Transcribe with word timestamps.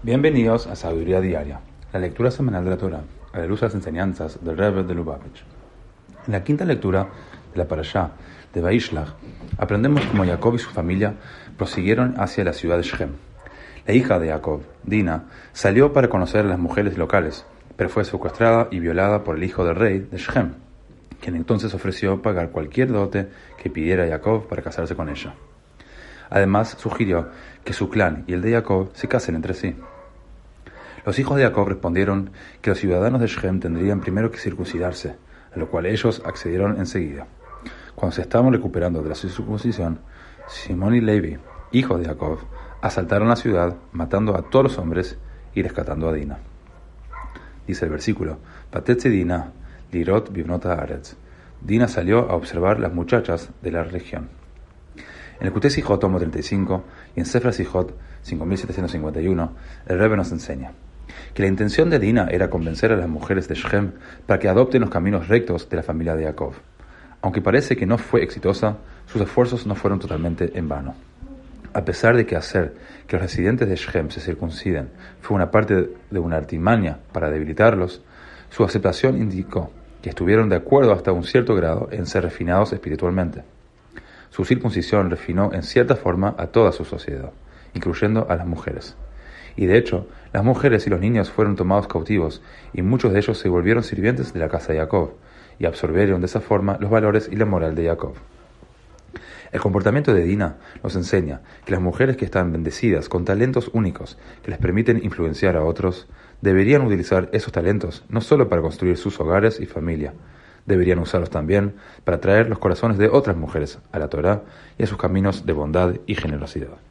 Bienvenidos 0.00 0.68
a 0.68 0.76
Sabiduría 0.76 1.20
Diaria, 1.20 1.58
la 1.92 1.98
lectura 1.98 2.30
semanal 2.30 2.62
de 2.62 2.70
la 2.70 2.76
Torah, 2.76 3.02
a 3.32 3.38
la 3.40 3.46
luz 3.46 3.60
de 3.60 3.66
las 3.66 3.74
enseñanzas 3.74 4.38
del 4.44 4.56
Rebbe 4.56 4.84
de 4.84 4.94
Lubavitch. 4.94 5.42
En 6.24 6.32
la 6.32 6.44
quinta 6.44 6.64
lectura 6.64 7.08
de 7.52 7.58
la 7.58 7.66
Parashá 7.66 8.12
de 8.54 8.60
Vaishlach, 8.60 9.08
aprendemos 9.58 10.06
cómo 10.06 10.24
Jacob 10.24 10.54
y 10.54 10.60
su 10.60 10.70
familia 10.70 11.14
prosiguieron 11.56 12.14
hacia 12.16 12.44
la 12.44 12.52
ciudad 12.52 12.76
de 12.76 12.84
Shem. 12.84 13.10
La 13.88 13.92
hija 13.92 14.20
de 14.20 14.28
Jacob, 14.28 14.62
Dina, 14.84 15.24
salió 15.52 15.92
para 15.92 16.08
conocer 16.08 16.46
a 16.46 16.48
las 16.48 16.60
mujeres 16.60 16.96
locales, 16.96 17.44
pero 17.74 17.90
fue 17.90 18.04
secuestrada 18.04 18.68
y 18.70 18.78
violada 18.78 19.24
por 19.24 19.36
el 19.36 19.42
hijo 19.42 19.64
del 19.64 19.74
rey 19.74 19.98
de 19.98 20.18
Shem, 20.18 20.52
quien 21.20 21.34
entonces 21.34 21.74
ofreció 21.74 22.22
pagar 22.22 22.50
cualquier 22.50 22.92
dote 22.92 23.30
que 23.60 23.68
pidiera 23.68 24.06
Jacob 24.06 24.46
para 24.46 24.62
casarse 24.62 24.94
con 24.94 25.08
ella. 25.08 25.34
Además, 26.30 26.76
sugirió 26.78 27.28
que 27.64 27.72
su 27.72 27.88
clan 27.88 28.24
y 28.26 28.34
el 28.34 28.42
de 28.42 28.52
Jacob 28.52 28.90
se 28.94 29.08
casen 29.08 29.34
entre 29.34 29.54
sí. 29.54 29.76
Los 31.04 31.18
hijos 31.18 31.36
de 31.36 31.44
Jacob 31.44 31.68
respondieron 31.68 32.30
que 32.60 32.70
los 32.70 32.78
ciudadanos 32.78 33.20
de 33.20 33.28
Shem 33.28 33.60
tendrían 33.60 34.00
primero 34.00 34.30
que 34.30 34.38
circuncidarse, 34.38 35.16
a 35.54 35.58
lo 35.58 35.68
cual 35.68 35.86
ellos 35.86 36.22
accedieron 36.24 36.78
enseguida. 36.78 37.26
Cuando 37.94 38.14
se 38.14 38.22
estaban 38.22 38.52
recuperando 38.52 39.02
de 39.02 39.08
la 39.08 39.14
circuncisión, 39.14 40.00
Simón 40.46 40.94
y 40.94 41.00
Levi, 41.00 41.38
hijos 41.72 42.00
de 42.00 42.06
Jacob, 42.06 42.38
asaltaron 42.80 43.28
la 43.28 43.36
ciudad, 43.36 43.74
matando 43.92 44.36
a 44.36 44.42
todos 44.42 44.64
los 44.64 44.78
hombres 44.78 45.18
y 45.54 45.62
rescatando 45.62 46.08
a 46.08 46.12
Dina. 46.12 46.38
Dice 47.66 47.84
el 47.84 47.90
versículo, 47.90 48.38
Patetze 48.70 49.10
Dina, 49.10 49.52
Lirot 49.92 50.32
Bivnota 50.32 50.74
Aretz. 50.74 51.16
Dina 51.60 51.88
salió 51.88 52.30
a 52.30 52.34
observar 52.34 52.78
las 52.78 52.92
muchachas 52.92 53.50
de 53.62 53.72
la 53.72 53.82
región. 53.82 54.37
En 55.40 55.46
el 55.46 55.70
Sijot, 55.70 56.00
tomo 56.00 56.18
35, 56.18 56.84
y 57.14 57.20
en 57.20 57.26
Sefra 57.26 57.52
Sijot, 57.52 57.94
5751, 58.22 59.52
el 59.86 59.98
Rebbe 59.98 60.16
nos 60.16 60.32
enseña 60.32 60.72
que 61.34 61.42
la 61.42 61.48
intención 61.48 61.90
de 61.90 61.98
Dina 61.98 62.28
era 62.30 62.50
convencer 62.50 62.92
a 62.92 62.96
las 62.96 63.08
mujeres 63.08 63.48
de 63.48 63.54
Shem 63.54 63.92
para 64.26 64.38
que 64.38 64.48
adopten 64.48 64.80
los 64.80 64.90
caminos 64.90 65.28
rectos 65.28 65.68
de 65.68 65.76
la 65.76 65.82
familia 65.82 66.14
de 66.14 66.24
Jacob. 66.24 66.52
Aunque 67.22 67.40
parece 67.40 67.76
que 67.76 67.86
no 67.86 67.98
fue 67.98 68.22
exitosa, 68.22 68.78
sus 69.06 69.22
esfuerzos 69.22 69.66
no 69.66 69.74
fueron 69.74 69.98
totalmente 69.98 70.50
en 70.58 70.68
vano. 70.68 70.94
A 71.72 71.84
pesar 71.84 72.16
de 72.16 72.26
que 72.26 72.36
hacer 72.36 72.74
que 73.06 73.16
los 73.16 73.22
residentes 73.22 73.68
de 73.68 73.76
Shem 73.76 74.10
se 74.10 74.20
circunciden 74.20 74.88
fue 75.20 75.36
una 75.36 75.50
parte 75.50 75.90
de 76.10 76.18
una 76.18 76.36
artimaña 76.36 76.98
para 77.12 77.30
debilitarlos, 77.30 78.02
su 78.50 78.64
aceptación 78.64 79.16
indicó 79.18 79.70
que 80.02 80.10
estuvieron 80.10 80.48
de 80.48 80.56
acuerdo 80.56 80.92
hasta 80.92 81.12
un 81.12 81.24
cierto 81.24 81.54
grado 81.54 81.88
en 81.90 82.06
ser 82.06 82.22
refinados 82.22 82.72
espiritualmente. 82.72 83.42
Su 84.30 84.44
circuncisión 84.44 85.10
refinó 85.10 85.52
en 85.52 85.62
cierta 85.62 85.96
forma 85.96 86.34
a 86.38 86.48
toda 86.48 86.72
su 86.72 86.84
sociedad, 86.84 87.32
incluyendo 87.74 88.26
a 88.28 88.36
las 88.36 88.46
mujeres. 88.46 88.96
Y 89.56 89.66
de 89.66 89.76
hecho, 89.76 90.06
las 90.32 90.44
mujeres 90.44 90.86
y 90.86 90.90
los 90.90 91.00
niños 91.00 91.30
fueron 91.30 91.56
tomados 91.56 91.88
cautivos, 91.88 92.42
y 92.72 92.82
muchos 92.82 93.12
de 93.12 93.18
ellos 93.18 93.38
se 93.38 93.48
volvieron 93.48 93.82
sirvientes 93.82 94.32
de 94.32 94.40
la 94.40 94.48
casa 94.48 94.72
de 94.72 94.78
Jacob, 94.78 95.14
y 95.58 95.66
absorbieron 95.66 96.20
de 96.20 96.26
esa 96.26 96.40
forma 96.40 96.78
los 96.80 96.90
valores 96.90 97.28
y 97.30 97.36
la 97.36 97.44
moral 97.44 97.74
de 97.74 97.86
Jacob. 97.86 98.14
El 99.50 99.60
comportamiento 99.60 100.12
de 100.12 100.22
Dina 100.22 100.56
nos 100.82 100.94
enseña 100.94 101.40
que 101.64 101.72
las 101.72 101.80
mujeres 101.80 102.16
que 102.16 102.26
están 102.26 102.52
bendecidas 102.52 103.08
con 103.08 103.24
talentos 103.24 103.70
únicos 103.72 104.18
que 104.42 104.50
les 104.50 104.58
permiten 104.58 105.02
influenciar 105.02 105.56
a 105.56 105.64
otros, 105.64 106.06
deberían 106.42 106.82
utilizar 106.82 107.30
esos 107.32 107.52
talentos 107.52 108.04
no 108.08 108.20
solo 108.20 108.48
para 108.48 108.62
construir 108.62 108.96
sus 108.96 109.18
hogares 109.20 109.58
y 109.60 109.66
familia, 109.66 110.12
deberían 110.68 111.00
usarlos 111.00 111.30
también 111.30 111.74
para 112.04 112.20
traer 112.20 112.48
los 112.48 112.58
corazones 112.58 112.98
de 112.98 113.08
otras 113.08 113.36
mujeres 113.36 113.78
a 113.90 113.98
la 113.98 114.08
Torá 114.08 114.42
y 114.78 114.84
a 114.84 114.86
sus 114.86 114.98
caminos 114.98 115.44
de 115.44 115.52
bondad 115.52 115.94
y 116.06 116.14
generosidad. 116.14 116.87